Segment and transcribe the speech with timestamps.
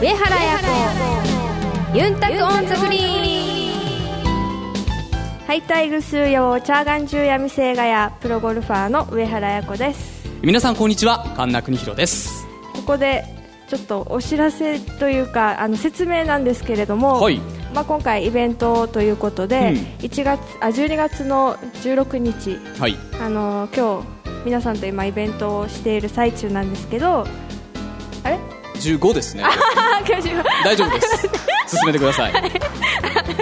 [0.00, 0.58] 上原彩
[1.92, 1.98] 子。
[1.98, 5.44] ユンタクオンザグリーン。
[5.44, 10.28] ハイタイグスーヨーチャーガンジュヤミセイガヤプロゴルファーの上原彩子です。
[10.40, 11.34] 皆さんこんにちは。
[11.36, 12.46] 神田邦弘です。
[12.74, 13.24] ここで
[13.68, 17.40] ちょっとお知らせというかあの説明なんですけれども、はい。
[17.74, 19.76] まあ、今回イベントということで、うん。
[20.04, 22.56] 1月あ12月の16日。
[22.78, 22.96] はい。
[23.20, 24.06] あの今日
[24.44, 27.26] 皆さんと今イベントをしている最中なんですけど
[28.22, 28.38] あれ？
[28.78, 29.42] 15ですね。
[30.64, 31.28] 大丈夫です。
[31.76, 32.32] 進めてください。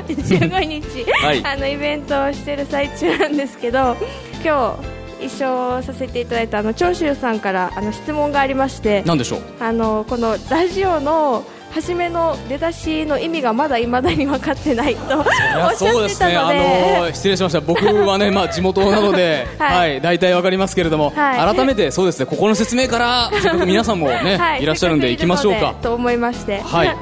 [0.08, 1.44] 15日、はい。
[1.44, 3.96] あのイベントをしている最中なんですけど
[4.44, 4.76] 今
[5.20, 9.40] 日一緒させていただいたあの長州さんからあの質問がありまして何でしょう？
[9.60, 11.44] あのこのラジオの
[11.76, 19.98] 初めの出だしの意味がまだいまだに分かってないとおっしゃってそうですね、あたのでの失礼しました、僕はね、まあ、地元なので、は はい。
[19.98, 21.54] い、大体わかりますけれども、はい。
[21.54, 24.62] 改めてそうですね、ここの説明から、せっかく皆さんもね、 はい。
[24.62, 25.74] い、らっしゃるんで、行きましょうか。
[25.82, 26.62] と思いまして。
[26.64, 26.96] はい。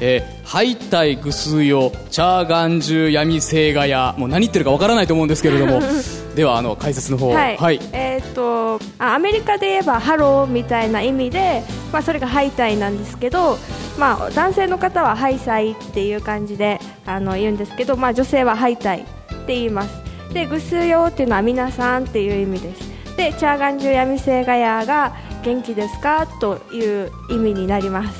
[0.00, 4.14] えー、ハイタイグスヨチャーガンジュヤミセイガヤ。
[4.16, 5.80] もう何言ってるかわからないと思うんですけれども
[6.34, 13.56] ではあの解説の方はい、はい、えーっとあアメリカで言えばハローみたいな意味で、まあ、それがハイタイなんですけど、
[13.98, 19.04] まあ、男性の方はハイサイっていう感じであの言うんですけど、まあ、女性はハイタイっ
[19.46, 20.02] て言います。
[20.32, 23.16] でグスヨっていうのは皆さんっていう意味です。
[23.16, 26.26] でチャーガンジュヤミセイガヤが元気ですか？
[26.40, 28.18] という意味になります。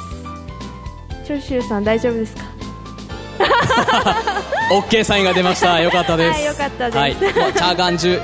[1.26, 2.44] 長州さん大丈夫ですか？
[4.72, 5.80] オッケーサインが出ました。
[5.80, 6.38] よかったです。
[6.38, 6.98] はいよかったです。
[6.98, 8.20] はい、まあチャーガンジュ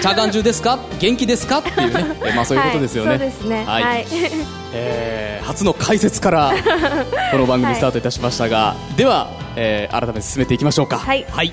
[0.00, 0.78] チャーガンジュですか？
[0.98, 1.58] 元気ですか？
[1.58, 2.04] っていうね。
[2.24, 3.64] えまあそういうことですよね、はい、そうですね。
[3.64, 3.82] はい。
[3.82, 4.06] はい。
[4.72, 6.54] えー初の解説から
[7.30, 10.98] この番組 スタートいたしましたが、では、えー改めて進めていきましょうか。
[10.98, 11.26] はい。
[11.30, 11.52] はい、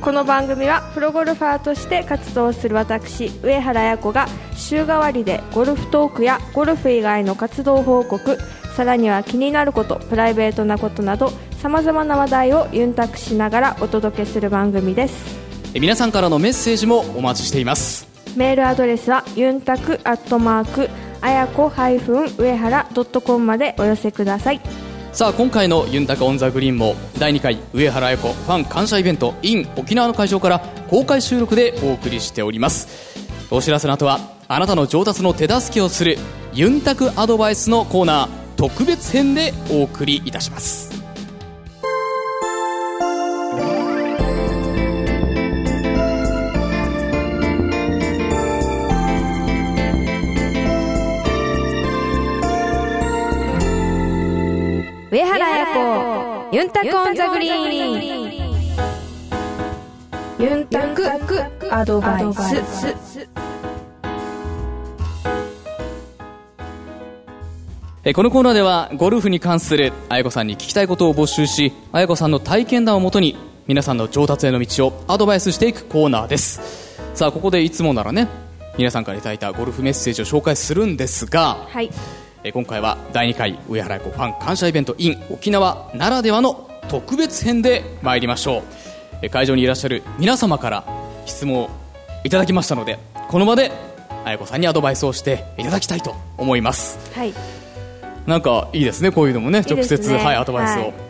[0.00, 8.38] この番組はプロゴルファーとして活動する私上原彩子が週替わりでゴルフトークやゴルフ以外の活動報告
[8.74, 15.38] さらには気になることプライベートなことなどさまざまな話題をユンタクしながらお届けする番組です。
[15.74, 18.08] え皆さんからのメッセージもお待ちしています。
[18.34, 20.88] メールアドレスはユンタクアットマーク
[21.20, 22.88] あやこ上原
[23.24, 24.60] .com までお寄せください。
[25.12, 32.88] さあ今回のユンタカオンザグリーンも第2回上原綾子ファン感謝イベント in 沖縄の会場から公開収録でお送りしております
[33.50, 36.16] お知らせの後はあなたの上達の手助けをする
[36.54, 40.89] ユンタクアドバイスのコーナー特別編でお送りいたします
[56.52, 58.32] ユンタクオンザグリーン
[60.40, 61.08] ユンタク
[61.72, 63.28] アドバイス
[68.02, 73.36] えこのコーナーではゴルフに関する綾子さんに聞きたいことを募集し綾子さんの体験談をもとに
[73.68, 76.98] 皆さんの上達への道をアドバイスしていくコーナーです。
[77.14, 78.26] さあここでいつもならね
[78.76, 81.90] 皆さんからいただいたゴルフメッセージを紹介するんですが、はい。
[82.44, 88.62] えー今回は第2回上原彩子ファン感謝イベント in 沖縄ならではの特別編で参りましょう。
[89.22, 90.84] えー会場にいらっしゃる皆様から
[91.26, 91.70] 質問を
[92.24, 93.70] いただきましたのでこの場で
[94.24, 96.98] 彩子さんにアドバイスをしていただきたいと思います。
[97.14, 97.32] はい。
[98.26, 99.60] なんかいいですねこういうのもね。
[99.68, 101.09] 直接はいアドバイスを、はい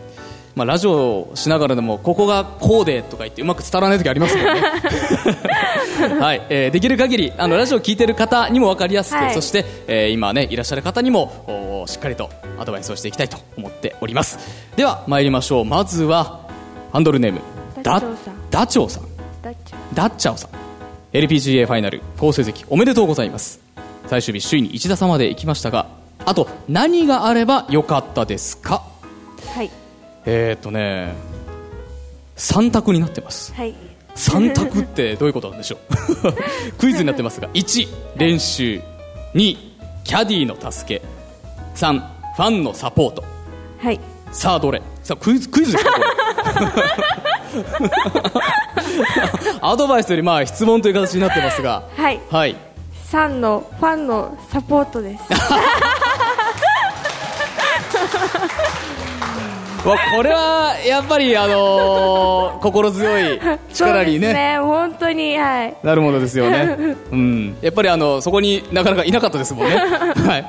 [0.55, 4.61] まあ、ラジオをしながらでもここがこうでとか言ってうまく伝わらない時ありますけどね。
[6.19, 9.33] はい、えーできる限りあのラジオを聞いてる方にも分かりやすく、はい。
[9.33, 12.29] そして、えー今ねいらっしゃる方にもおしっかりと
[12.59, 14.39] アドバイスをしていきたいと思っております。
[14.75, 15.65] では参りましょう。
[15.65, 16.41] まずは
[16.91, 17.39] ハンドルネーム
[17.83, 18.33] ダチョウさん。
[18.51, 19.03] ダチョウさん。
[19.93, 20.49] ダッチャオさん。
[21.13, 23.59] LPGA ファイナル好成績おめでとうございます。
[24.07, 25.85] 最終日首位に1打差まで行きましたが
[26.25, 28.81] あと何があればよかったですか？
[29.55, 29.69] はい
[30.25, 31.13] えー、っとね
[32.37, 33.53] 3択になってます。
[33.53, 33.75] はい。
[34.15, 35.77] 3択ってどういうことなんでしょ
[36.73, 36.73] う？
[36.79, 37.87] クイズになってますが1
[38.17, 38.81] 練習。
[39.35, 39.57] 2
[40.03, 41.05] キャディーの助け。
[41.75, 43.23] 3ファンのサポート。
[43.79, 43.99] はい。
[44.31, 44.81] さあどれ？
[45.03, 46.05] さあクイズクイズですかこれ？
[49.61, 51.83] アドバイスよりまあ質問という形になってますが。
[51.95, 52.19] はい。
[52.29, 52.55] はい。
[53.05, 55.23] さんのファンのサポートです
[59.89, 63.39] わこれはやっぱりあのー心強い
[63.73, 64.33] 力にそうですね。
[64.33, 65.75] ね本当にはい。
[65.83, 66.77] なるものですよね、
[67.11, 70.45] うん、やっぱりあのそこになかなかいなかったですもんね、 はい、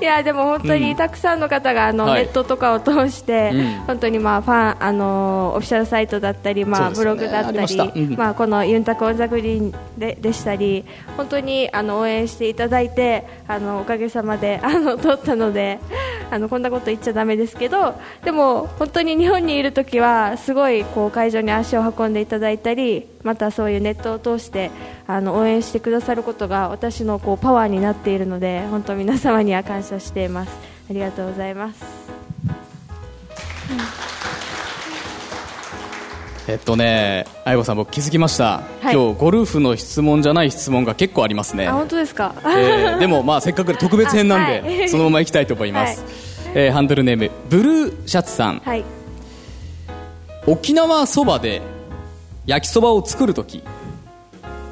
[0.00, 2.22] いやでも本当にたくさんの方があの、はい。
[2.22, 3.66] ネットとかを通して、うん。
[3.86, 8.14] 本当にまあファンあのオフィシャルサイトだったり、まあ、ブログだったりうん。
[8.16, 10.84] まあこのユンタクオンザグリーンででしたり
[11.16, 15.78] 本当にあの応援していただいてあのおかげさまであの通ったので
[16.30, 17.94] あのこんなこと言っちゃだめですけど
[18.24, 24.70] でも本当に日本にいる時はすごいこう会場に足を運んでいただいたりまたそういうネットを通して
[25.06, 30.50] あの応援してくださることが私のこうパワーになっているので本当皆様には感謝しています。
[30.88, 31.84] ありがとうございます。
[36.48, 38.94] えっとね、愛子さん、僕気づきました、はい。
[38.94, 41.66] 今日ゴルフの質問じゃない質問が結構ありますね。
[41.66, 44.88] あ、本当ですか、えーでも、まあ、せっかくで特別編なんで、あはい。
[44.88, 46.04] そのままいきたいと思います、
[46.58, 48.84] えーハンドルネームブルーシャツさん、はい。
[50.46, 51.60] 沖縄そばで
[52.46, 53.62] 焼きそばを作るとき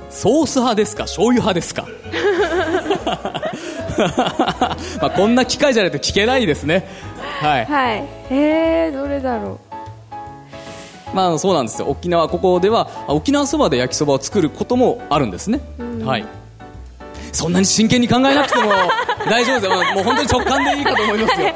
[0.08, 1.86] ソース派ですか醤油派ですか？
[5.02, 6.88] まあこんな機会じゃないと聞けないですね。
[7.42, 7.64] はい。
[7.66, 8.04] はい。
[8.30, 9.58] えー、どれだろ
[11.12, 11.86] まあ、そうなんですよ。
[11.88, 15.60] 沖縄ここではあ沖縄そばで焼きそばを作ることもあるんですね、
[16.04, 16.24] はい
[17.34, 18.70] そんなに真剣に考えなくても
[19.28, 21.48] 大丈夫ですよ、まあもう本当に直感でいいかと思いますよ。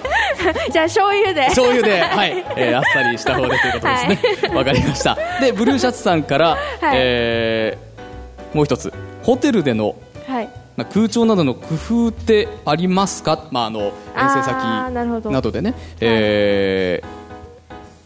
[0.68, 1.44] う じゃあ醤油で。
[1.46, 2.44] 醤油で、はい。
[2.56, 3.96] えーあっさりした方でということで
[4.36, 4.56] すね。
[4.56, 5.16] わ、かりました。
[5.40, 6.58] でブルーシャツさんから、
[6.92, 8.92] えーもう一つ。
[9.24, 9.94] ホテルでの
[10.26, 10.48] はい。
[10.76, 15.50] まあ空調などの工夫ってありますか、まあ、あの遠征先など。
[15.50, 17.18] でね、えー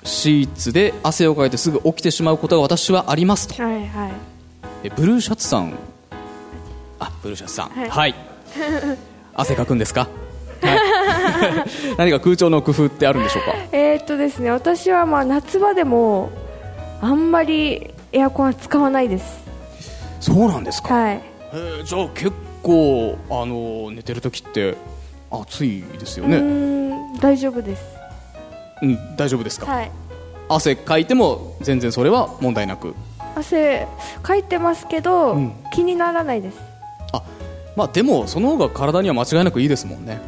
[0.04, 3.62] シーツで汗をかいてすぐ起きてしまうことが私はありますと。
[3.62, 4.10] はいはい。
[4.84, 5.74] えブルーシャツさん
[7.02, 7.68] あブルーシャツさん。
[7.70, 8.10] は、はい。
[8.10, 8.14] い
[9.34, 10.08] 汗かくんですか、
[10.60, 10.78] はい、
[11.96, 13.54] 何か空調の工夫ってあるんでしょうか？
[13.72, 16.30] えー、っとですね私はまあ夏場でも
[17.00, 19.42] あんまりエアコンは使わないです。
[20.20, 21.20] そうなんですか、はい。
[21.52, 22.32] えーじゃあ結
[22.62, 24.76] 構あの寝てる時って
[25.30, 26.36] 暑いですよね？
[26.38, 27.82] ん大丈夫です。
[28.82, 29.90] うん大丈夫ですか、はい。
[30.48, 32.94] 汗かいても全然それは問題なく。
[33.34, 33.88] 汗
[34.22, 35.52] かいてますけど、うん。
[35.72, 36.58] 気にならないです
[37.12, 37.22] あ
[37.76, 40.20] まあでもその方が体には間違いなくいいですもんね。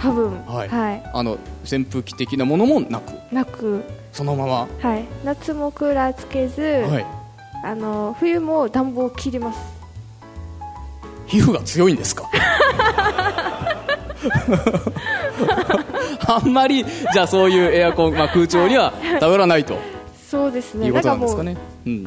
[0.00, 0.68] 多分はい。
[0.68, 3.12] はい、あの扇風機的なものもなく。
[3.34, 3.82] なく。
[4.12, 4.68] そのまま。
[4.80, 5.04] はい。
[5.24, 7.06] 夏もクーラーつけず、はい。
[7.64, 9.58] あの冬も暖房切ります。
[11.26, 12.28] 皮膚が強いんですか？
[16.28, 19.76] あんまりじゃあそういうエアコン、まあ、空調には頼らないと。
[20.30, 20.86] そうですね。
[20.86, 21.44] いうことなんかもう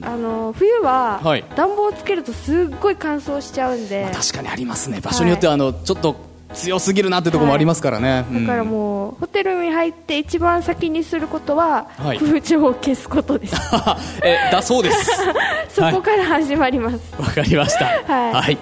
[0.03, 1.43] あの冬は、はい。
[1.55, 5.01] 暖房つけるとすっごい乾燥しちゃうんで、確かにありますね。
[5.01, 6.15] 場所によってはあのちょっと
[6.53, 8.45] 強すぎるなってところもありますからね、うん。
[8.45, 12.19] だからもうホテルに入って一番先にすることは、はい。
[12.19, 13.55] 空調を消すことです。
[14.23, 15.11] えだそうです。
[15.75, 17.85] そこから始まります、わかりました。
[18.07, 18.57] はい。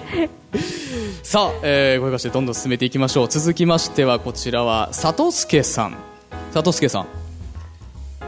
[1.22, 3.28] さあ、えー、ご用意してどんどん進めていきましょう。
[3.28, 5.96] 続きましてはこちらは里助さん。
[6.52, 7.06] 里助さん。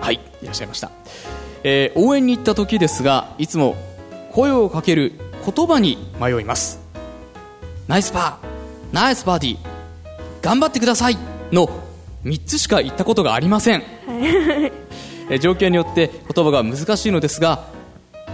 [0.02, 0.92] はいいらっしゃいました、
[1.68, 3.76] えー応援に行った時ですがいつも
[4.32, 5.14] 声をかける
[5.46, 6.80] 言葉に迷います。
[7.88, 9.58] ナイスパーナイスバーディー
[10.42, 11.18] 頑張ってください
[11.52, 11.68] の
[12.24, 17.66] 3つしか言ったことがありません、えー状況によって言葉が難しいのですが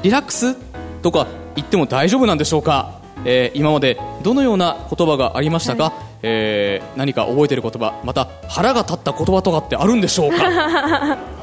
[0.04, 0.56] リラックス
[1.01, 11.18] とか言っても大丈夫なんでしょうか、えー今までどのような言葉がありましたか、えー何か覚えている言葉また腹が立った言葉とかってあるんでしょうか？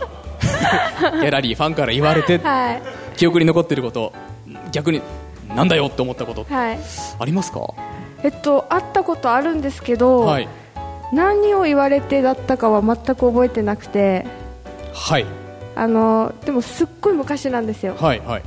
[1.21, 2.83] ギャラリーファンから言われてはい。
[3.17, 4.13] 記憶に残っていること
[4.73, 5.03] 逆に
[5.55, 6.79] なんだよって思ったことはい。
[7.19, 7.61] ありますか？
[8.23, 10.49] えっと会ったことあるんですけど、はい。
[11.13, 14.27] 何を言われてだったかは全く覚えてなくて
[14.93, 15.27] はい。
[15.75, 17.95] あのでもすっごい昔なんですよ。
[17.99, 18.41] はいはい。
[18.41, 18.45] っ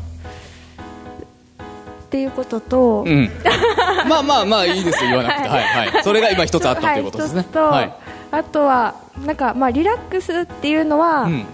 [2.11, 3.31] ていうことと、うん。
[4.07, 5.11] まあまあまあいいですよ。
[5.11, 5.47] 言わなくて。
[5.49, 5.63] はい。
[5.63, 7.45] はいそれが今一つあったということですね。
[7.53, 7.93] はい、
[8.31, 8.95] あとは
[9.25, 11.45] なんか、まあ、リラックスっていうのは、うん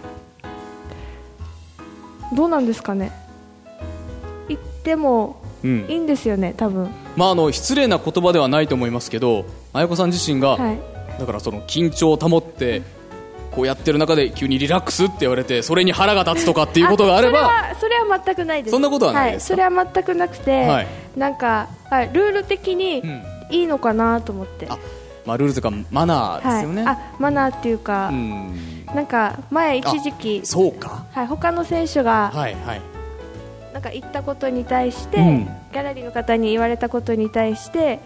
[2.34, 3.12] どうなんですかね？
[4.48, 5.86] 言ってもうん。
[5.89, 6.89] いいんですよね多分。
[7.15, 10.79] まあ、あの失礼な言葉ではないと思いますけど綾子さん自身が、はい。
[11.19, 12.81] だからその緊張を保って
[13.51, 18.72] こうやってる中で急にリラックスって言われてそれに腹が立つとかっていうことがあればあそれはそれは全くないです。
[18.72, 19.62] そんなことはないですか？
[19.62, 20.88] はい、それは全くなくて、はい。
[21.15, 23.24] なんか、はい、ルール的にうん。
[23.50, 24.77] いいのかなと思って、あ
[25.27, 28.86] まあ、ルールというかマナーですよね、はい、あマナーっていうか、うん。
[28.96, 31.05] なんか前一時期そうか。
[31.12, 32.81] はい、他の選手がはいはい。
[33.74, 35.46] なんか言ったことに対して、うん。
[35.46, 38.00] ギャラリーの方に言われたことに対して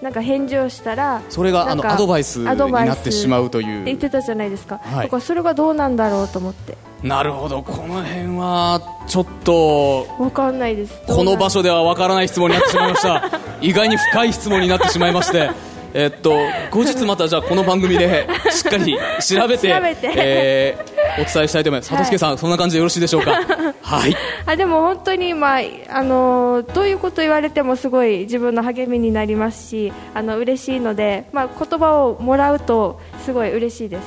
[0.00, 5.04] なんか返事をしたらそれがあのアドバイスにアドバイスなってしまうとって言っいうてたじゃないですか、はい。
[5.06, 6.78] だからそれがどうなんだろうと思って。
[7.02, 7.62] なるほど。
[7.62, 10.94] この辺はちょっとわかんないです。
[11.06, 13.22] この場所所ではわからない質問になってしまいました。
[13.60, 15.50] 意外に深い質問になってしまいまして
[15.94, 16.32] えっと
[16.70, 19.68] 後日またじゃあこの番組でしっかり調べて
[20.16, 23.32] えーお伝えしたいと思います、里助さん、そんな感じでよろしいでしょうか？
[23.82, 24.14] はい、
[24.46, 34.02] あでも本当に、まああのどういうこと言われてもすごい自分の励みになりますしあの嬉しいので、まあ、言葉をもらうとすごい嬉しいです。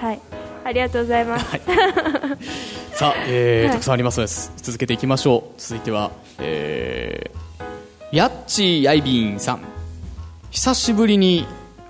[0.00, 0.20] はい。
[0.64, 1.46] ありがとうございます。
[1.50, 1.60] はい。
[2.92, 3.72] さあ、えーはい。
[3.74, 4.32] たくさんありますので
[4.62, 5.60] 続けていきましょう。
[5.60, 6.10] 続いては、
[6.40, 9.60] えー、やっちーやいびんさん
[10.50, 11.46] 久しぶりに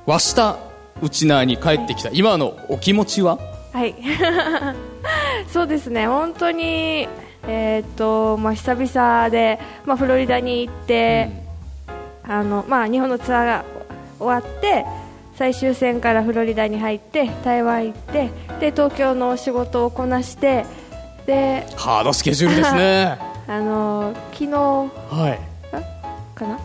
[0.07, 0.59] 和下
[1.01, 2.11] うちなーに帰ってきた。
[2.13, 3.39] 今のお気持ちは？
[3.73, 3.95] はい、
[5.53, 7.09] そうですね、本当に、
[7.47, 11.31] えーっとまあ、久々で、まあ、フロリダに行って、
[12.27, 13.65] あのまあ、日本のツアーが
[14.19, 14.85] 終わって
[15.37, 20.67] 最終戦からフロリダに入って台湾行ってで東京の仕事をこなして
[21.27, 23.19] でハードスケジュールですね。
[23.47, 25.39] あの昨日はい、
[26.35, 26.55] かな？
[26.55, 26.59] うん、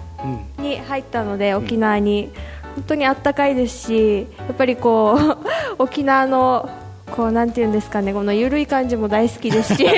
[0.57, 2.31] に入ったので沖縄に、
[2.75, 5.37] 本当にあったかいですしやっぱりこう
[5.83, 6.69] 沖縄の
[7.11, 9.85] こうなんていうんですかねこの緩い感じも大好きですし。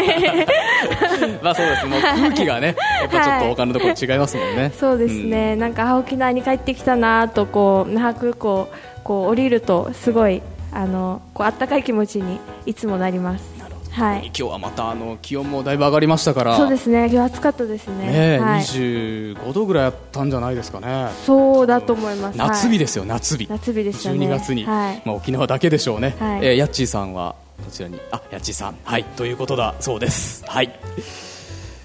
[1.42, 8.68] まあそうですもう空気がねやっぱちょっと他のところ違いますもんね、 そうですね、なんかあ沖縄に帰ってきたなとこう那覇空港
[9.04, 10.42] こう降りるとすごい
[10.74, 13.55] あのこうあったかい気持ちにいつもなります。
[13.96, 14.26] はい。
[14.26, 16.58] 今日はまたあの気温もだいぶ上がりましたから。
[16.58, 17.10] そうですね。
[17.10, 18.08] 今日暑かったですね。
[18.08, 18.62] ねえ、はい。
[18.62, 21.10] 25度ぐらいあったんじゃないですかね。
[21.26, 22.38] そうだと思います。
[22.38, 23.48] で夏日ですよ夏日。
[23.50, 24.20] 夏日でしたね。
[24.20, 25.02] 12月に、はい。
[25.06, 26.46] まあ、沖縄だけでしょうね、はい。
[26.46, 28.76] えーヤッチーさんはこちらにあヤッチーさん。
[28.84, 29.06] はい。
[29.06, 30.44] ということだそうです。
[30.46, 30.78] はい、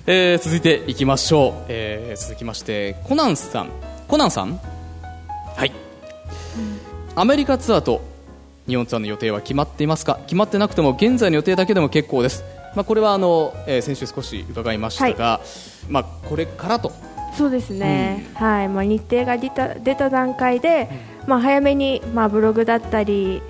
[0.06, 3.68] えー続いていきましょう、えー続きましてコナンさん。
[4.08, 4.58] コナンさん？
[5.56, 5.72] はい、
[7.14, 8.02] アメリカツアーと
[8.70, 10.18] 日本ツアーの予定は決まっていますか？
[10.24, 12.42] 決まってなくても現在の予定だけでも結構です、
[12.74, 15.40] まあ、これはあの、えー先週少し伺いましたが、
[15.88, 16.92] まあ、これからと
[17.36, 18.26] そうですね。
[18.34, 18.68] はい。
[18.68, 20.88] まあ日程が出た出た段階で、
[21.26, 23.40] まあ早めにまあブログだったり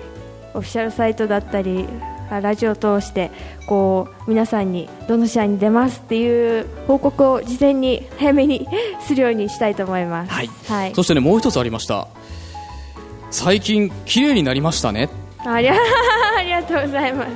[0.53, 1.87] オフィシャルサイトだったり。
[2.33, 3.29] あラジオを通して
[3.67, 8.65] こう皆さんにどの試合に出ますっていう報告を事前に早めに
[9.05, 10.31] するようにしたいと思います。
[10.31, 12.07] はいはいそしてねもう一つありました
[13.31, 15.09] 最近綺麗になりましたね。
[15.45, 15.73] ありゃ
[16.37, 17.29] ありがとうございます。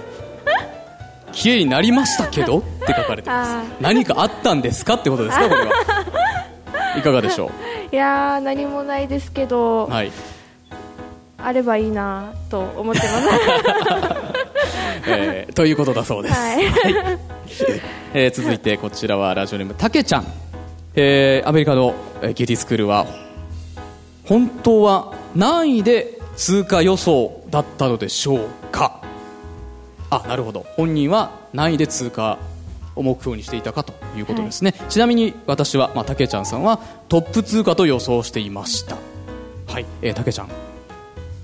[1.32, 2.60] 綺麗になりましたけど？
[2.60, 3.52] って書かれてます。
[3.52, 5.50] あ何かあったんですかってことですか？
[5.50, 5.72] これは。
[6.98, 7.52] いかがでしょ
[7.92, 10.12] いやー何もないですけど、うはい、
[11.44, 13.30] あればいいなと思ってます。
[15.08, 16.64] えーということだそうです、はい。
[18.14, 20.26] えー続いてこちらはラジオネームたけちゃん、
[20.96, 23.06] えーアメリカのえーゲティスクールは
[24.26, 29.02] 本当は何位で通過予想だったのでしょうか？
[30.10, 30.66] あなるほど。
[30.76, 32.38] 本人は何位で通過
[32.96, 36.80] を目標にしていたかということですね、ちなみに私は、まあ、たけちゃんさんは
[37.10, 38.98] トップ通過と予想していました。
[39.68, 40.50] はい、えー、たけちゃん。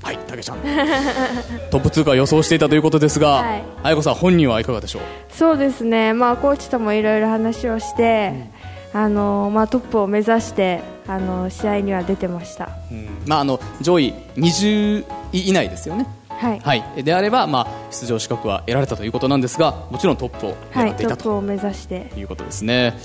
[0.03, 0.57] はいたけちゃん。
[1.69, 3.63] トップ通過を予想していたということですが、はい。
[3.83, 5.01] あやこさん本人はいかがでしょう？
[5.29, 8.49] そうですね、まあ、コーチともいろいろ話をして、
[8.93, 13.07] あのまあ、トップを目指してあの試合には出てました、うん。
[13.25, 16.59] まあ、あの上位20位以内ですよね、はい。
[16.59, 21.23] はい、であれば、まあ、出場資格は得られたということなんですがもちろんトップをはい、狙っていたと。
[21.23, 22.11] トップを目指して。
[22.17, 22.97] いうことですね、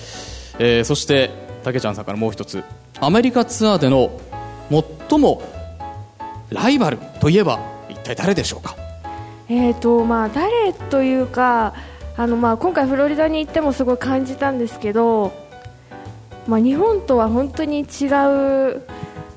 [0.58, 1.30] えーそして
[1.62, 2.64] たけちゃんさんからもう一つ。
[3.00, 4.10] アメリカツアーでの
[5.08, 5.42] 最も
[6.50, 8.74] ライバルといえば一体誰でしょうか？
[9.48, 11.74] えーとまあ、誰というか
[12.16, 15.32] あの、まあ、今回フロリダに行ってもすごい感じたんですけど、
[16.46, 18.82] まあ、日本とは本当に違う、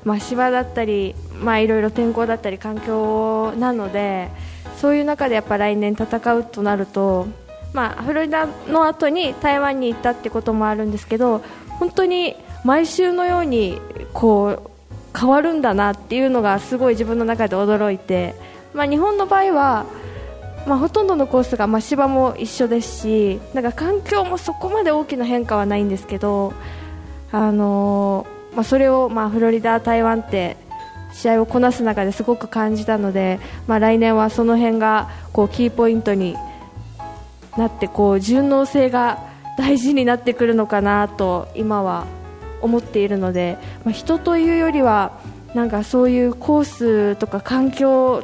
[0.04, 4.28] まあ、芝だったり、まあ、いろいろ天候だったり環境なので
[4.76, 7.26] そういう中でやっぱ来年戦うとなると、
[7.74, 11.42] まあ、フロリダの後に台湾に行ったってこともあるんですけど
[11.78, 13.80] 本当に毎週のように
[14.12, 18.34] こう変わるんだなっていうのがすごい自分の中で驚いて、
[18.72, 19.86] まあ、日本の場合は、
[20.66, 26.52] まあ、ほとんどのコースが、まあ、芝も一緒ですしなんか環境もそこまで大きな変化はないんですけど、
[27.32, 30.56] あのーまあ、それを、まあ、フロリダ、台湾って
[31.12, 36.36] 試合をこなす中ですごく感じたので、まあ、来年はその辺がこうキーポイントに
[37.56, 39.18] なってこう順応性が
[39.58, 42.06] 大事になってくるのかなと今は
[42.62, 45.18] 思っているので、まあ、人というよりは
[45.54, 48.22] なんかそういうコースとか環境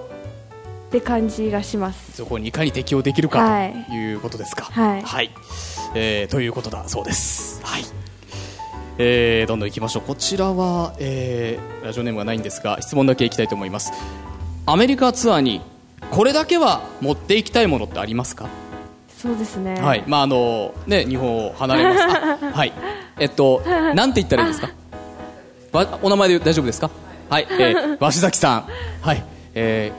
[0.88, 2.12] って感じがします。
[2.12, 4.66] そこにいかに適応できるかはいということですか。
[4.66, 5.30] はい。
[5.94, 7.60] えーということだそうです。
[7.64, 8.05] はい
[8.98, 13.92] えーどんどんいきましょうこちらは、えーラジオネームがないんですが質問だけいきたいと思います
[14.66, 15.60] アメリカツアーに
[16.10, 18.48] これだけは持っていきたいものってありますか？
[19.16, 19.80] そうですね。
[19.80, 22.02] はい、まああのね日本を離れます。
[22.02, 22.72] あ はい。
[23.18, 23.62] えっと
[23.94, 24.70] なんて言ったらいいですか？
[25.72, 26.90] わお名前で大丈夫ですか？
[27.30, 28.66] はい、えー、 鷲崎さん。
[29.00, 29.24] はい、
[29.54, 29.90] え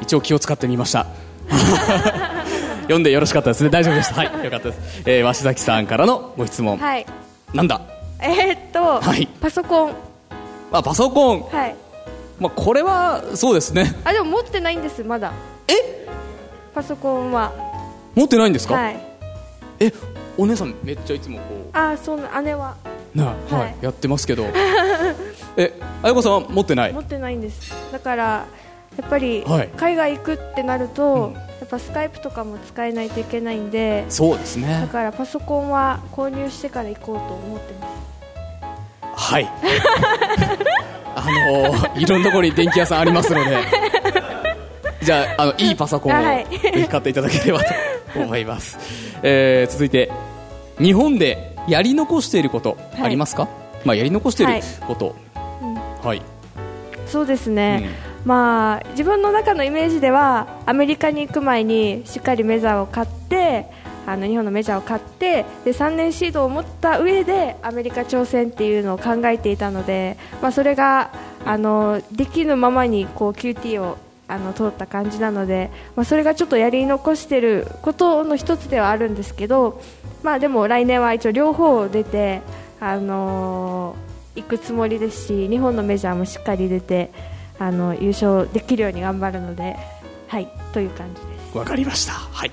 [0.00, 1.06] ー、一応気を使ってみました。
[2.82, 7.06] 読んでよろしかったですね大丈夫でしたはいよかったです、えー、鷲崎さんからのご質問、はい
[7.54, 7.80] なんだ？
[8.20, 9.26] えー、っと、はい。
[9.40, 9.94] パソコン。
[10.72, 11.76] あパソコン、はい。
[12.40, 13.94] まあ、これはそうですね。
[14.04, 15.32] あでも持ってないんですまだ。
[15.68, 16.06] え？
[16.74, 17.52] パソコンは。
[18.14, 19.00] 持ってないんですか、はい。
[19.80, 19.92] え
[20.36, 22.76] お姉さんめっちゃいつもこあーそうな姉は。
[23.14, 24.46] うなはい、はいやってますけど。
[25.56, 26.92] えあやこさんは持ってない？
[26.92, 27.72] 持ってないんです。
[27.92, 29.68] だからやっぱりはい。
[29.76, 37.88] 海外行くってなると、うんやっぱスカイプとかも使えないといけないんでそうですだねからパソコンは購入してから行こうと思ってま
[39.16, 39.32] す。
[39.32, 39.48] はい。
[41.16, 43.56] あのーいろんなところに電気屋さんありますので。
[45.02, 46.46] じゃああのいいパソコンをはい。
[46.58, 48.78] ぜひ買っていただければと思います、
[49.22, 50.10] えー続いて
[50.78, 53.02] 日本でやり残していることはい。
[53.04, 53.48] ありますか、
[53.84, 54.62] まあ、やり残しているはい。
[54.86, 55.14] こと。
[55.62, 55.74] うん。
[56.06, 56.20] はい、
[57.06, 57.88] そうですね、
[58.26, 63.66] まあ自分の中のイメージではアメリカに行く前にしっかりメジャーを買って
[64.04, 71.12] あの日本のメジャーを買ってで3年シードを持った上でアメリカ挑戦っていうのを考えていたので、まあ、それが
[71.44, 79.80] あのできぬままにこう QT をあの通った感じなので、まあ、それがちょっとやり残していることの一つではあるんですけど、
[80.24, 82.42] まあ、でも来年は一応両方出て、
[82.80, 84.06] あのー
[84.36, 87.10] 行くつもりですし日本のメジャーもしっかり出て
[87.58, 89.76] あの優勝できるように頑張るので、
[90.28, 91.56] はい、という感じです。
[91.58, 92.12] わかりました。
[92.12, 92.50] はい。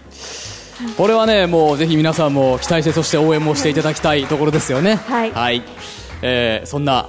[0.98, 4.96] これはねもうぜひ皆さんも期待してそして応援もしていただきたいところですよね。
[4.96, 5.62] はい。
[6.22, 7.08] えーそんな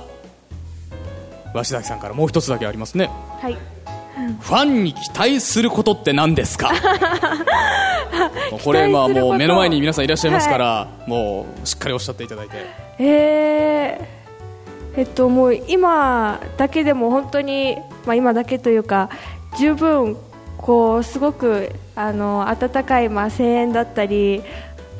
[1.54, 3.08] 鷲崎さんからもう一つだけありますね。
[3.40, 3.56] はい。
[4.40, 6.72] ファンに期待することって何ですか？
[8.64, 9.26] これまあ期待すること。
[9.28, 12.56] もう目の前に皆さんいらっしゃいますから、もうしっかりおっしゃっていただいて。
[12.98, 14.04] えー、
[14.96, 19.10] えっともう今だけでも本当に、まあ、今だけというか
[19.58, 20.16] 十分
[20.56, 24.42] こうすごくあの温かいまあ声援だったり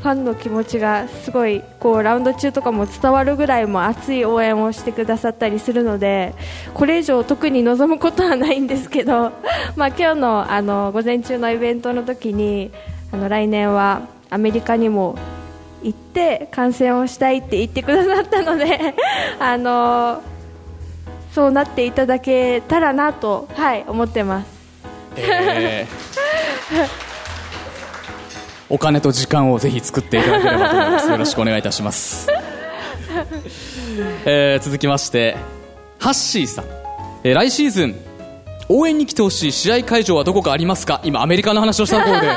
[0.04, 6.34] ファンの気持ちがすごいこうラウンド中とかも伝わるぐらいも熱い応援をしてくださったりするので
[6.74, 9.32] これ以上特に望むことはないんですけど、
[9.76, 12.70] まあ、今日のあの午前中のイベントの時に
[13.12, 15.16] あの来年はアメリカにも
[15.84, 18.94] 行って観戦をしたいって言ってくださったので
[19.38, 20.22] あの
[21.32, 24.46] そうなっていただけたらなと、はい、思ってます。
[25.16, 26.88] えー。
[28.70, 31.10] お金と時間をぜひ作っていただければと思います。
[31.10, 32.28] よろしくお願いいたします、
[34.24, 35.36] えー続きまして
[36.00, 36.64] ハッシーさん、
[37.24, 38.13] えー来シーズン
[38.68, 41.00] 応援に来てほしい試合会場はどこかありますか？
[41.04, 42.28] 今アメリカの話をしたところで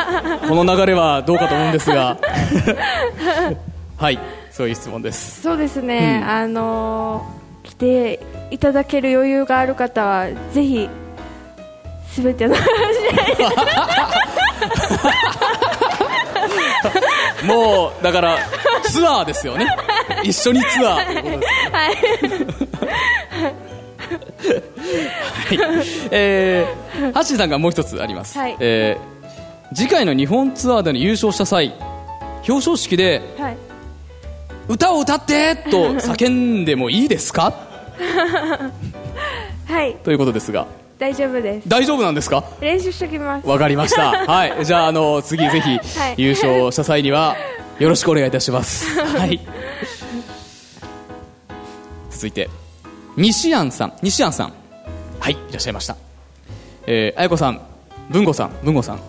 [0.48, 2.16] この流れはどうかと思うんですが。
[3.96, 4.18] はい。
[4.50, 5.42] そういう質問です。
[5.42, 6.28] そうですね、うん。
[6.28, 7.26] あの
[7.64, 8.20] 来て
[8.50, 10.88] いただける余裕がある方はぜひ
[12.12, 12.54] すべての
[17.44, 18.38] もうだから
[18.84, 19.66] ツアーですよね。
[20.22, 23.54] 一緒にツアーということです はい、
[26.10, 28.56] えー、ハッシーさんがもう一つあります、はい。
[28.60, 29.14] えー
[29.74, 31.74] 次回の日本ツアーでの優勝した際
[32.46, 33.56] 表彰式ではい。
[34.68, 37.52] 歌を歌ってと叫んでもいいですか？
[39.66, 39.96] はい。
[40.04, 40.66] ということですが。
[40.96, 41.68] 大丈夫です。
[41.68, 42.44] 大丈夫なんですか？
[42.60, 43.48] 練習しておきます。
[43.48, 44.10] わかりました。
[44.26, 44.64] はい。
[44.64, 46.14] じゃああの次ぜひはい。
[46.18, 47.36] 優勝した際には
[47.80, 49.00] よろしくお願いいたします。
[49.00, 49.40] はい。
[52.10, 52.48] 続いて
[53.16, 54.52] 西安さん西安さん。
[55.20, 55.96] はいいらっしゃいました。
[56.86, 57.60] えー、あやこさん
[58.10, 59.00] 文吾さん文吾さん。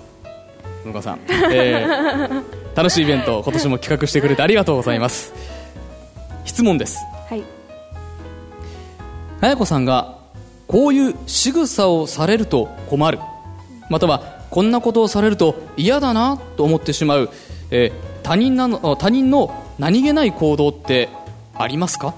[0.83, 1.19] 文吾さん、
[1.51, 2.43] えー、
[2.77, 5.33] 楽しいイベント今年も企画してくれてありがとうございます。
[6.45, 6.99] 質問です。
[7.29, 7.43] はい。
[9.41, 10.15] あやこさんが
[10.67, 13.19] こういう仕草をされると困る。
[13.89, 17.29] またはこんなことをされると嫌だなと思ってしまう、
[17.71, 21.09] えー他人なの他人の何気ない行動って
[21.53, 22.15] ありますか？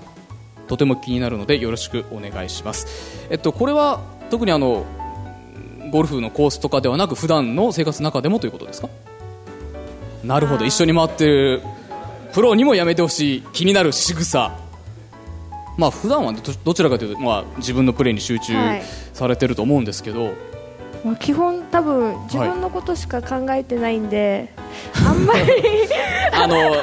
[0.68, 4.86] とても気になるのでよろしくお願いします、えっと、これは特にあの
[5.90, 8.90] ゴルフのコースとかではなく普段の生活の中でもということですか？
[10.24, 10.66] なるほど。
[10.66, 11.62] 一緒に回ってる
[12.34, 14.52] プロにもやめてほしい気になる仕草。
[15.78, 18.84] まあ普段はどどちらかというと、まあ、自分のプレーに集中はい。
[19.14, 20.34] されてると思うんですけど、
[21.04, 24.50] まあ、基本多分自分のことしか考えてないんで、
[25.08, 25.42] あんまり
[26.32, 26.76] あの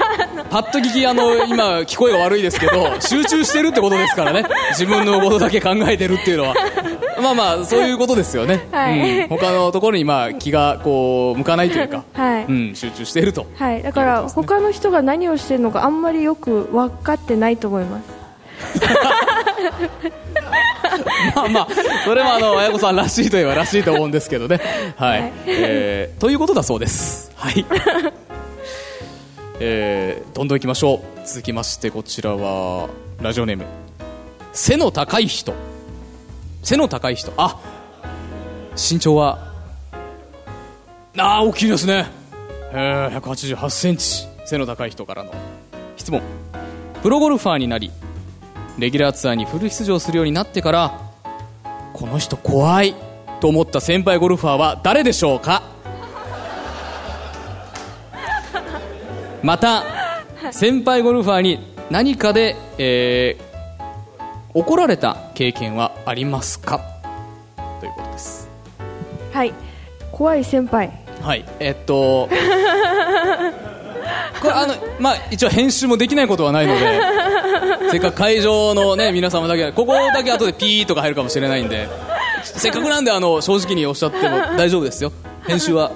[0.50, 4.44] パッと聞きあの今聞こえが悪いですけど集中してるってことですからね。
[4.70, 6.54] 自分のことだけ考えてるっていうのは。
[7.22, 9.20] まあまあそういうことですよね、はい。
[9.20, 13.46] うん、他のところにまあ気がこう向かないというか、はい、うん、集中していると。
[13.56, 18.24] はい、だから他の人が何をしてるのかあんまりよく分かってないと思います。
[21.34, 21.68] まあまあ
[22.04, 24.60] それもあの綾子さんらしいといえばらしいと思うんですけどね。
[24.96, 25.32] はい、はい。
[25.46, 27.32] えーということだそうです。
[27.36, 27.64] はい。
[29.60, 31.26] えーどんどんいきましょう。
[31.26, 32.88] 続きましてこちらは
[33.20, 33.64] ラジオネーム。
[34.52, 35.54] 背の高い人。
[36.62, 37.32] 背の高い人。
[37.36, 37.60] あ
[38.76, 39.52] 身長は
[41.16, 42.06] あー大きいですね。
[42.72, 44.26] えー、1 8 8センチ。
[44.44, 45.32] 背の高い人からの
[45.96, 46.20] 質問。
[47.02, 47.90] プロゴルファーになり
[48.78, 51.00] レギュラーツアーにフル出場するようになってから
[51.92, 52.94] この人怖い
[53.40, 55.62] と思った先輩ゴルファーは誰でしょうか？
[59.42, 59.84] また
[60.52, 63.44] 先輩ゴルファーに何かで、えー
[64.56, 66.80] 怒られた経験はありますか？
[67.80, 68.48] ということです。
[69.32, 69.52] はい。
[70.12, 70.92] 怖い先輩。
[71.22, 71.44] はい。
[71.58, 72.28] えっと
[74.40, 77.00] これあのまあ一応編集もできないことはないので
[77.90, 81.88] せっかく会場のね皆様だけここだけ後でピーとか入るかもしれないんで
[82.42, 85.12] せっかくなんであの正直におっしゃっても大丈夫ですよ。
[85.46, 85.90] 編集は。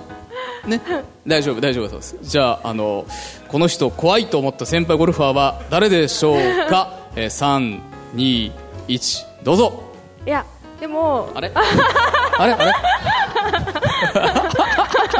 [0.66, 0.80] ね。
[1.26, 2.16] 大丈夫大丈夫です。
[2.22, 3.04] じゃああの
[3.48, 6.36] この人怖いと思った先輩ゴルファーは誰でしょう
[6.70, 7.82] か、えー、
[8.16, 9.82] 321どうぞ。
[10.26, 10.44] いや
[10.80, 11.52] でも あれ？
[11.54, 12.52] あれ？
[12.52, 12.72] あれ？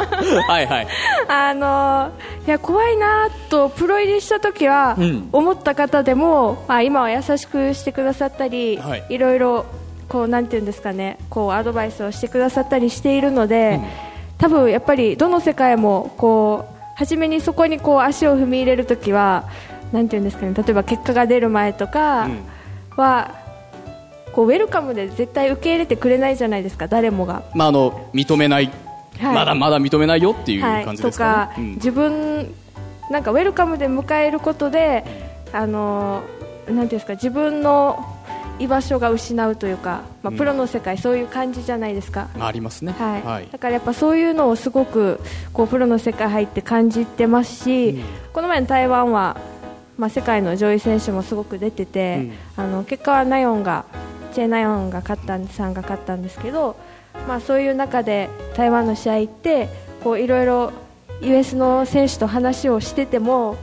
[0.49, 0.89] はいはい。
[1.29, 2.11] あの
[2.47, 5.29] いや怖いなとプロ入りした時はうん。
[5.33, 9.05] 思った方でも、まあ、今は優しくしてくださったり、はい。
[9.09, 9.67] い、ろいろ
[10.09, 13.81] こうなんていうんですかねこうアドバイスをしてくださったりしているので、
[14.39, 19.45] 多分やっぱりどの世界もこう初めにそこにこう足を踏み入れる時は
[19.93, 22.29] なんていうんですかね例えば結果が出る前とか
[22.97, 23.35] は、
[24.33, 27.43] こうウェルカムで絶対受け入れてくれないじゃないですか誰もが。
[27.55, 28.71] まああの認めない、
[29.20, 29.35] はい。
[29.35, 31.74] まだまだ認めないよっていう感じですかはい、とか、ねうん。
[31.74, 32.54] 自分
[33.11, 35.04] なんかウェルカムで迎えることで
[35.52, 36.22] あの
[36.68, 38.04] なんですか自分の
[38.59, 40.37] 居場所が失うというか、まあ、うん。
[40.37, 42.28] プロの世界、そういう感じじゃないですか。
[42.37, 42.92] まあありますね。
[42.98, 43.22] はい。
[43.22, 43.48] はい。
[43.50, 45.20] だからやっぱそういうのをすごく
[45.52, 48.04] こうプロの世界入って感じてますし、うん。
[48.33, 49.40] この前の台湾は、
[49.96, 53.85] まあ、世界の上位選手もすごく出てて、あの結果はナヨンが
[54.33, 56.76] チェ・ナヨンが勝ったんさんが勝ったんですけど、
[57.27, 59.68] まあ、そういう中で台湾の試合行って
[60.03, 60.73] こういろいろ
[61.21, 63.57] US の選手と話をしてても、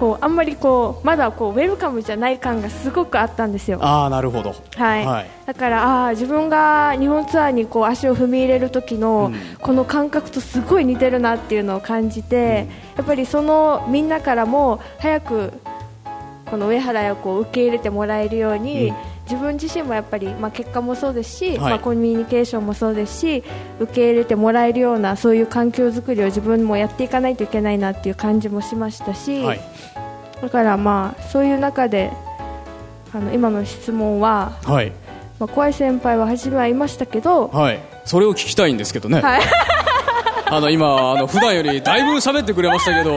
[0.00, 3.78] こうあんまりこうまだこうウェルカムじゃない感がすごくあったんですよ。
[3.80, 4.54] ああなるほど。
[4.74, 5.06] はい。
[5.06, 5.26] はい。
[5.46, 9.56] だからあー自分が日本ツアーにこう足を踏み入れる時のうん。
[9.60, 15.52] この感覚とすごい似てるなっていうのを感じて、やっぱりそのみんなからも早く
[16.46, 21.58] この上原をこう受け入れてもらえるように、うん自分自身もやっぱり、まあ、結果もそうですし、はい。
[21.58, 23.44] まあ、コミュニケーションもそうですし
[23.80, 29.60] 受け入れてもらえるようなそういう環境づくりを自分もやっていかないといけないなっていう感じもしましたし、はい。
[30.42, 32.12] だからまあそういう中で
[33.12, 34.92] あの今の質問は、はい。
[35.38, 37.94] まあ、怖い先輩は初めはいましたけど、はい。
[38.04, 39.40] それを聞きたいんですけどね、はい、
[40.46, 43.16] あの今あの普段よりだいぶ喋ってくれましたけど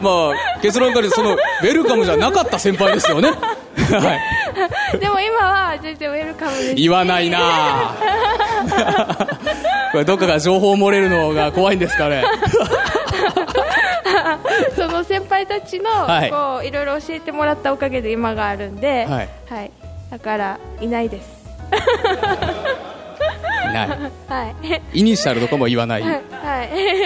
[0.00, 3.30] まあ結論から言うとそのウェルカムじゃなかった先輩ですよね。
[3.90, 4.35] はい
[4.98, 7.38] でも今は全然ウェルカムです言わないな。
[7.40, 7.96] あ
[9.92, 12.24] これどっかが情報漏れるのが怖いんですかね。
[14.76, 16.30] その先輩たちの、はい。
[16.30, 19.28] こういろいろ教えてもらったおかげで今があるんで、はい。
[19.48, 19.70] はい、
[20.10, 21.28] だからいないです。
[23.70, 23.88] いない。
[24.28, 25.00] はい。
[25.00, 26.02] イニシャルとかも言わない。
[26.02, 26.20] はい。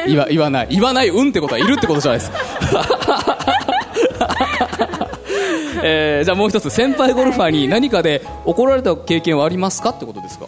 [0.09, 0.69] 言わ言わない。
[0.71, 2.33] 言わないうんってことはいるってことじゃないです
[5.83, 10.47] えーじゃあもう一つ先輩ゴルファーに何かで怒られた経験はありますかってことですか？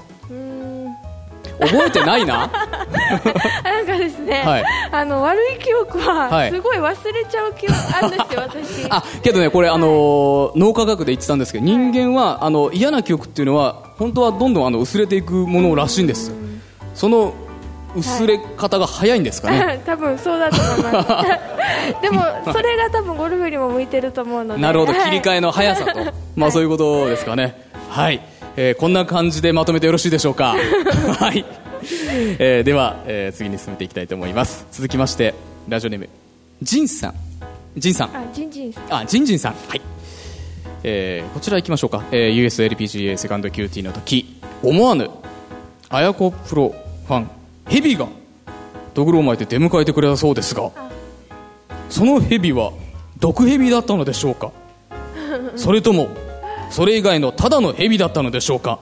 [1.61, 2.51] 覚えてないな。
[3.63, 4.65] なんかですね、はい。
[4.91, 6.51] あの悪い記憶ははい。
[6.51, 8.87] すごい忘れちゃう記憶あるんですよ、私。
[8.91, 16.33] あけどねこれあのー脳科学で言ってたんですけど人間はあの嫌な記憶っていうのは本当はどんどんあの薄れていくものらしいんです
[16.95, 17.33] その
[17.95, 22.01] 薄れ方が早いんですかね、 多分そうだと思います。
[22.03, 24.61] でもそれが多分ゴルフにも向いてると思うので。
[24.63, 24.93] なるほど。
[24.93, 25.03] はい。
[25.05, 27.55] 切り替えの速さと、 まあそういうことですかね。
[27.91, 28.21] はい、
[28.57, 30.57] えーこんな感じでまとめてよろしいでしょうか。
[31.19, 31.45] はい、
[32.39, 34.67] えーでは、えー次に進めていきたいと思います。
[34.73, 35.35] 続きまして
[35.69, 36.09] ラジオネーム
[36.63, 37.15] ジンさん。
[37.77, 38.09] ジンさん。
[38.09, 38.85] あジンジンさん。
[38.91, 39.55] あジンジンさん。
[39.69, 39.81] はい。
[40.85, 44.41] えーこちら行きましょうか、えー USLPGA セカンド QT の時。
[44.63, 45.11] 思わぬ
[45.91, 46.75] 綾子プロ
[47.07, 47.31] ファン
[47.73, 48.07] ヘビが
[48.95, 50.71] ドグロを巻いて出迎えてくれたそうですが
[51.89, 52.73] そのヘビは
[53.19, 54.51] 毒ヘビだったのでしょうか？
[55.57, 56.09] それとも
[56.71, 58.79] それ以外のただのヘビだったのでしょうか？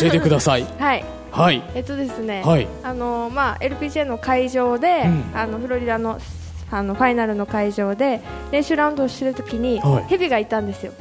[0.00, 0.66] 教えてください。
[0.78, 1.04] はい。
[1.30, 1.62] はい。
[1.74, 2.66] えっとですね、はい。
[2.82, 5.24] あのまあ LPGA の会場で、うん。
[5.34, 6.18] あのフロリダの
[6.70, 8.20] あのファイナルの会場で
[8.50, 10.04] 練習ラウンドをしてる時に、はい。
[10.08, 10.92] ヘビがいたんですよ。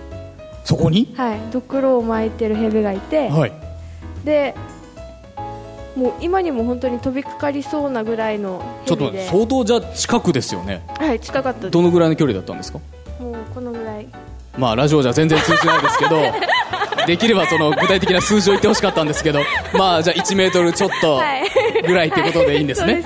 [0.63, 1.13] そこに？
[1.17, 3.51] はい、ドクロを巻いてるヘビがいて、はい。
[4.23, 4.53] で
[6.01, 10.81] もう今にも本当に飛びかかりそうなぐらいのちょっと相当じゃあ近くですよね。
[10.97, 12.79] はい近かったどのぐらいの距離だったんですか？
[13.19, 14.07] もうこのぐらい。
[14.57, 16.17] まあラジオじゃ全然通じないですけど
[17.07, 19.39] できればその具体的な数字を言ってほしかったんですけど
[19.77, 21.43] まあじゃあ1メートルちょっとはい。
[21.87, 23.03] ぐらいってことでいいんですね、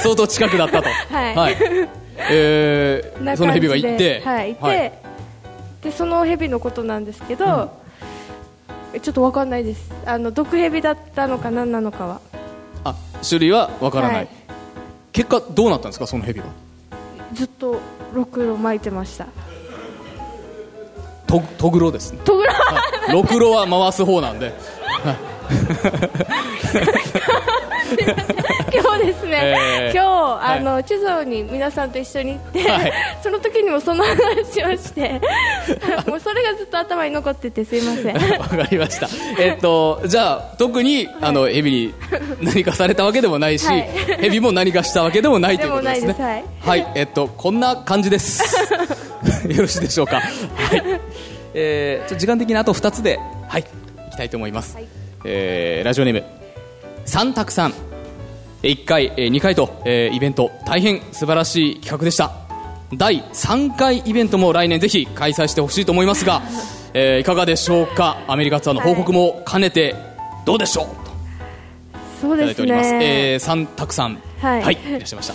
[0.00, 0.88] 相当近くだったと。
[0.88, 1.56] はい。
[2.30, 4.20] えー なそのヘビ行って？
[4.20, 4.92] ではい、いて、
[5.82, 7.70] でそのヘビのことなんですけど、
[9.02, 9.90] ちょっとわかんないです。
[10.06, 12.20] あの毒ヘビだったのか何なのかは。
[12.84, 12.94] あ
[13.26, 14.28] 種類はわからない、はい。
[15.12, 16.06] 結果どうなったんですか？
[16.06, 16.46] そのヘビは。
[17.32, 17.80] ずっと
[18.12, 19.26] ろくろ巻いてました。
[21.26, 22.12] ととぐろです。
[22.12, 22.52] ねとぐろ？
[22.52, 23.12] はい。
[23.12, 24.52] ろくろは回す方なんで
[28.74, 29.56] 今日ですね、
[29.88, 35.20] えー今日はいあの地蔵に皆さんと一緒に行って、はい その時にもその話をして
[36.06, 39.08] もうそれがずっと頭に残っててすいません わかりました。
[39.38, 41.94] えっと、じゃあ、特に、あの、ヘビに
[42.42, 46.44] 何かされたわけでもないし、はいヘビも何かしたわけでもないということですね。
[46.60, 46.86] はい。
[46.94, 48.42] えっと、こんな感じです。
[49.48, 50.20] よろしいでしょうか。
[50.20, 51.00] はい。
[51.54, 54.74] えー、ちょ時間的にあと2つで、はい、いきたいと思います。
[54.74, 54.86] はい
[55.26, 56.24] えーラジオネーム、
[57.04, 57.93] 三択さん。
[58.64, 62.32] 1回、えー2回と、えーイベント大変素晴らしい企画でした。
[62.96, 66.42] 第3回イベントも来年ぜひ開催してほしいと思いますが、
[66.94, 68.18] えーいかがでしょうか？
[68.26, 69.94] アメリカツアーの報告も兼ねて
[70.46, 70.86] どうでしょう？
[72.20, 74.74] そうですといただいております、ね、えー、三択さんはい。
[74.74, 75.34] いらっしゃいました。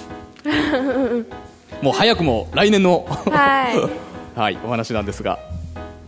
[1.84, 3.78] もう早くも来年のはい。
[4.40, 5.38] はい、お話なんですが。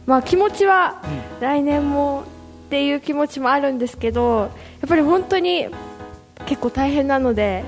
[0.08, 0.96] まあ気持ちは
[1.40, 2.24] 来年も
[2.68, 4.46] っていう気持ちもあるんですけどや
[4.86, 5.68] っぱり本当に
[6.52, 7.64] 結構大変なので。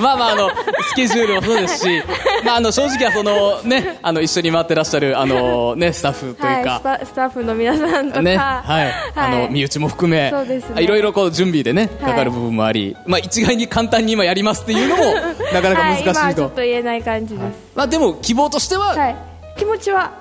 [0.00, 0.50] まあまああの
[0.90, 2.02] スケジュールもそうですし、
[2.44, 10.82] まああの正直はそのねあの一緒に回ってらっしゃるあのねスタッフというか、はい、スタッフの皆さんとか、ね、はい、あの身内も含め、ね。
[10.82, 12.10] いろいろこう準備でね、はい。
[12.12, 15.02] かかる部分もあり、まあ一概に簡単に今やりますっていうのも
[15.52, 16.20] なかなか難しいと。
[16.20, 19.16] はい、ちょっと言えない感じです、まあでも希望としてははい、
[19.56, 20.12] 気持ちは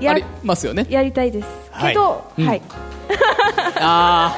[0.00, 0.86] やありますよね。
[0.90, 1.48] やりたいです。
[1.80, 2.46] けど、うん。
[2.46, 2.62] はい、
[3.80, 4.36] あ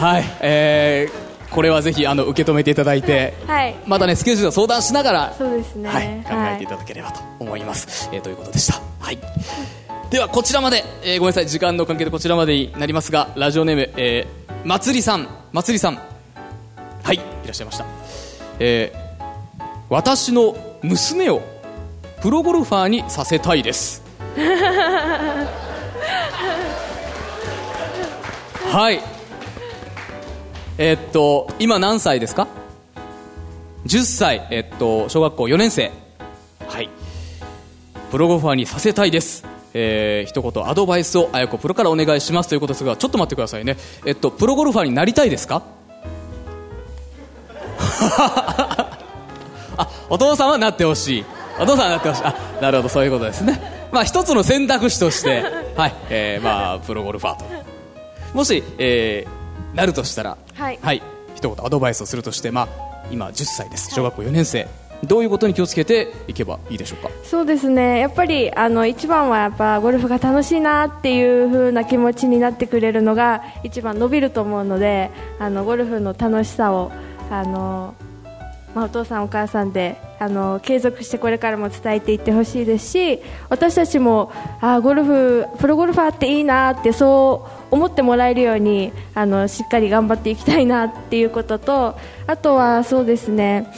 [0.00, 9.18] あ、はい、えーこれはぜひあの受け止めていただいて、はい、またねスケジュールを相談しながら、そうですね、はい、考えていただければと思います、えーということでした、はい、
[10.10, 11.46] ではこちらまで、えーごめんなさい。
[11.46, 15.28] 時間の関係でこちらまでになりますがラジオネーム、えー、まつりさん。
[15.52, 15.98] まつりさん。
[17.04, 17.84] はいいらっしゃいました、
[18.58, 19.04] えー
[19.90, 21.42] 私の娘を
[22.20, 24.02] プロゴルファーにさせたいです
[28.74, 29.00] はい。
[30.78, 32.48] えーっと今何歳ですか
[33.86, 35.92] ？10歳、えっと、小学校4年生。
[36.66, 36.90] はい。
[38.10, 39.44] プロゴルファーにさせたいです。
[39.74, 42.48] えー、一言アドバイスをあやこプロからお願いします。
[42.48, 43.76] ということですがちょっと待ってくださいね。
[44.06, 45.62] えっとプロゴルファーになりたいですか？
[49.78, 51.24] あお父さんはなってほしい。
[51.60, 52.22] お父さんはなってほしい。
[52.24, 53.88] あなるほどそういうことですね。
[53.92, 55.44] まあ一つの選択肢として。
[55.76, 57.73] はい、えー、まあプロゴルファーと
[58.34, 60.78] もし、えー、なるとしたらはい。
[60.82, 61.02] はい、
[61.34, 62.68] 一言アドバイスをするとして、まあ、
[63.10, 63.94] 今10歳です。
[63.94, 64.66] 小学校4年生、
[65.04, 67.10] どういうことに気をつけていけばいいでしょうか？
[67.22, 68.00] そうですね。
[68.00, 76.90] やっぱりあの一番はやっぱゴルフが楽しいなっていう風な気持ちになってくれるのが一番伸びると思うのであのゴルフの楽しさを
[77.30, 77.94] あの、
[78.74, 93.68] まあ、お父さんお母さんであの継続してこれからも伝えていってほしいですし私たちもあゴルフプロゴルファーっていいなってそう思ってもらえるようにあのしっかり頑張っていきたいなっていうこととあとはそうですね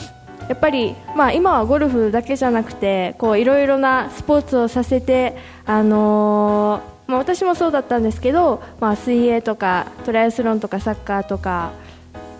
[0.48, 11.72] やっぱり、まあ、今はゴルフだけじゃなくてこういろいろなスポーツをさせて、あのーまあ、私もそうだったんですけど、まあ、水泳とかトライアスロンとかサッカーとか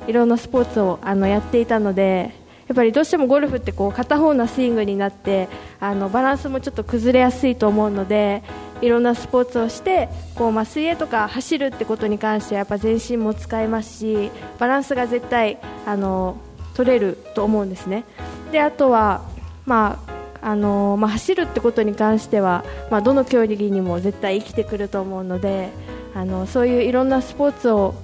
[0.07, 5.49] いろんなスポーツをあのやっていたのでやっぱりどうしてもゴルフってこう片方のスイングになって
[5.79, 8.43] あのバランスもちょっと崩れやすいと思うので
[8.83, 16.37] いろんなスポーツをしてこう、まあ、水泳とか走るってことに関してはやっぱ全身も使えますしバランスが絶対あの
[16.75, 18.05] 取れると思うんですね。
[18.53, 19.23] であとは、
[19.65, 25.71] まああのまあ、走るってことに関しては、まあ、どの競技にも絶対生きてくると思うので
[26.15, 27.95] あのそういういろんなスポーツを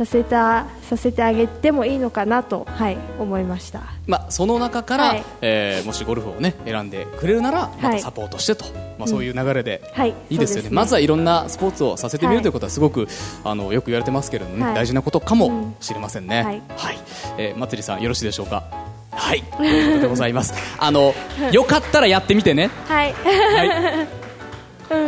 [0.00, 3.82] させたさせてあげてもいいのかなと、はい、思いました。
[4.06, 5.24] まあ、その中から、はい。
[5.42, 7.98] えーもしゴルフを、ね、選んでくれるならまはい。
[7.98, 8.64] たサポートしてと、
[8.98, 10.70] まあ、そういう流れで、はいいいですよね。
[10.70, 10.74] ね。
[10.74, 13.08] まずはいろんなスポーツをさせてみる、はいということはすごく
[13.44, 14.74] あのよく言われてますけれどもね、はい。
[14.74, 15.74] 大事なことかもうん。
[15.80, 16.52] しれませんね、は
[16.92, 16.98] い。
[17.36, 18.64] えーまつりさんよろしいでしょうか？
[19.12, 19.42] はい。
[19.58, 20.54] ということでございます。
[20.78, 21.12] あの
[21.52, 22.70] よかったらやってみてね。
[22.88, 23.12] はい。
[23.12, 23.64] は
[24.06, 24.19] い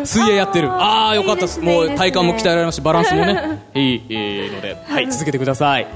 [0.04, 0.70] 水泳やってる。
[0.70, 1.42] ああーよかった。
[1.42, 3.60] ですもう体幹も鍛えられますしバランスもね。
[3.74, 5.86] い いいいので、はい、続けてください。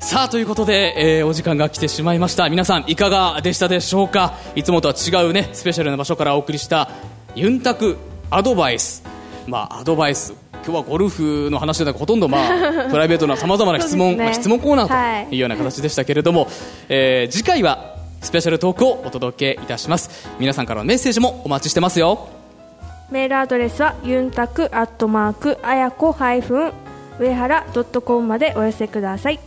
[0.00, 2.48] さあということで、えーお時間が来てしまいました。
[2.50, 4.34] 皆さんいかがでしたでしょうか？
[4.54, 6.90] いつもとは違うねスペシャルな場所からお送りした
[7.34, 7.96] ユンタク
[8.30, 9.02] アドバイス。
[9.46, 10.34] まあアドバイス。
[10.66, 15.24] 今日はゴルフの話でほとんどまあ プライベートなさまざまな質問、ねまあ質問コーナはい。
[15.24, 16.48] ーというような形でしたけれども、
[16.88, 20.26] えー次回はスペシャルトークをお届けいたします。
[20.38, 22.28] 皆さんからのメッセージもお待ちしてますよ
[23.14, 26.72] メールアドレスはユンタクアットマークあやこハイフン
[27.20, 29.38] 上原ドットコムまでお寄せください。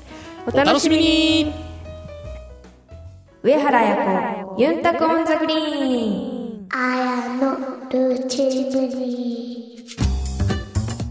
[0.46, 1.54] おお楽しみに。
[3.44, 6.68] 上原彩子ユンタクオンザグリーン。
[6.70, 7.58] あやの
[7.92, 9.86] ルチムニ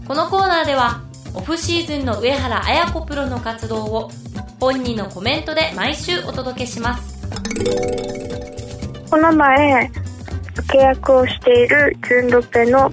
[0.07, 1.01] このコーナーでは
[1.35, 4.09] オフシーズンの上原綾子プロの活動を
[4.59, 7.21] 本人のコメントで毎週お届けします。
[9.11, 10.06] この前
[10.67, 12.91] 契約をしているジュンロペの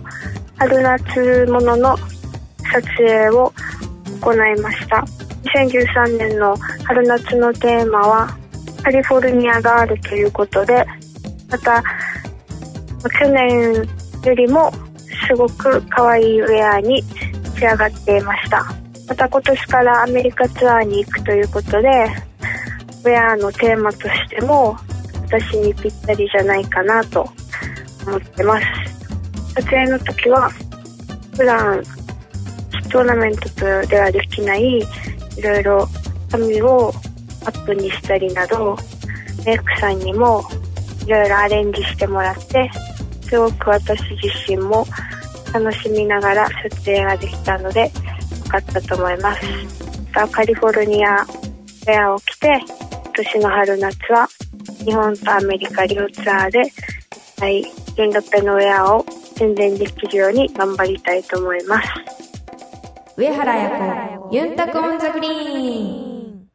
[0.56, 1.96] 春夏ものの
[2.72, 3.52] 撮影を
[4.20, 5.04] 行いました。
[5.44, 8.28] 2013年の春夏のテーマは
[8.82, 10.84] カリフォルニアガールということで
[11.50, 11.82] また
[13.20, 13.74] 去年
[14.24, 14.72] よりも
[15.28, 17.02] すごく可愛いウェアに
[17.56, 18.64] 仕上がっていました。
[19.08, 21.88] また今年からアメリカツアーに行くということで
[23.04, 24.76] ウェアのテーマとしても
[25.26, 27.28] 私にぴったりじゃないかなと
[28.06, 28.66] 思ってます。
[29.54, 30.50] 撮影の時は
[31.36, 31.82] 普段
[32.90, 35.88] トーナメントではできないいろいろ
[36.30, 36.92] 髪を
[37.44, 38.76] アップにしたりなど
[39.44, 40.42] メイクさんにも
[41.06, 42.70] いろいろアレンジしてもらって
[43.22, 44.86] すごく私自身も
[45.52, 47.90] 楽しみながら撮影ができたのでよ
[48.48, 49.84] かったと思います。
[50.30, 54.28] カリフォルニアウェアを着て今年の春夏は
[54.84, 56.62] 日本とアメリカ両ツアーで
[57.40, 61.88] はいドペのウェアを宣伝できるように頑張りたいと思います。
[63.16, 63.70] 上原彩
[64.18, 66.48] 子ユンタクオンザグリーン。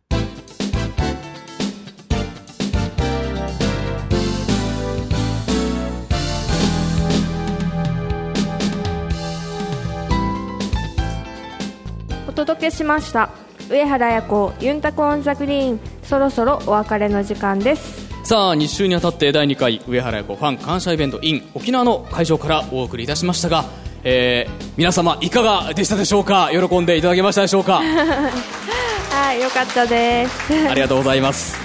[12.28, 13.30] お届けしました。
[13.70, 15.80] 上原彩子ユンタクオンザグリーン。
[16.04, 18.09] そろそろお別れの時間です。
[18.30, 23.66] さあ2週にわたって第2回上原彩子ファン感謝イベント in 沖縄の会場からお送りいたしましたが、
[24.04, 26.52] えー皆様いかがでしたでしょうか？
[26.54, 27.82] 喜んでいただけましたでしょうか？
[29.10, 30.54] はいよかったです。
[30.70, 31.58] ありがとうございます、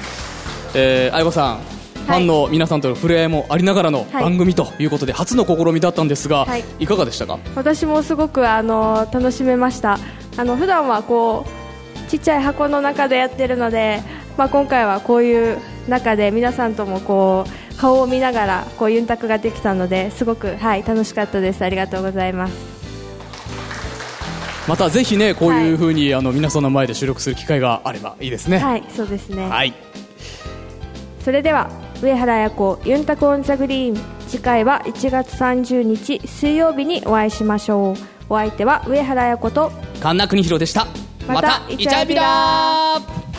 [0.74, 1.58] えー、愛子さん
[2.06, 4.22] ファンの皆さんとの触れ合いもありながらのはい。
[4.24, 6.64] 番組ということで、初の試みだったんですが、はい。
[6.80, 7.38] い、かがでしたか？
[7.54, 9.98] 私もすごくあの楽しめました。
[10.38, 11.44] あの普段はこ
[12.06, 14.02] うちっちゃい箱の中でやってるので、
[14.38, 21.62] まあ、今回はこういう中で皆さんともこう顔を見ながらこうユンタクができたのですごく、はい、楽しかったです。
[21.64, 22.74] ありがとうございます。
[24.66, 28.58] またぜひねこういうふうに、あの皆さんの前で収録する機会があればいいですね。
[28.58, 29.74] はいそうですね、はい。
[31.22, 31.70] それでは
[32.02, 34.14] 上原彩子ユンタクオンザグリーン。
[34.26, 37.96] 次回は1月30日水曜日にお会いしましょう。
[38.28, 39.70] お相手は上原彩子と
[40.00, 40.86] 神田邦弘でした。
[41.28, 43.33] またイチャビラー